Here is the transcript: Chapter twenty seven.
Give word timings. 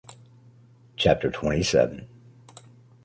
Chapter 0.97 1.29
twenty 1.29 1.61
seven. 1.61 2.07